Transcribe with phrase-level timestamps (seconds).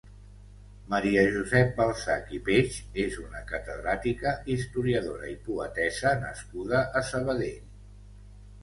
[0.93, 7.67] Maria Josep Balsach i Peig és una catedràtica, historiadora i poetessa nascuda a Sabadell.